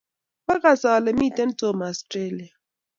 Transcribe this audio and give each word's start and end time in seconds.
koagas 0.45 0.81
ale 0.93 1.11
mito 1.19 1.43
Tom 1.59 1.77
Australia 1.91 2.53